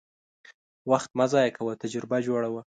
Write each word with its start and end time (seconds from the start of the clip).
وخت 0.91 1.11
مه 1.17 1.25
ضایع 1.33 1.51
کوه، 1.57 1.73
تجربه 1.83 2.17
جوړه 2.27 2.49
وه. 2.53 2.61